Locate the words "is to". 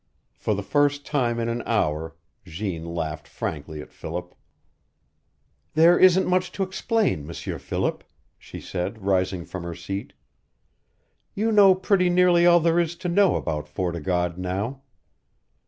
12.79-13.09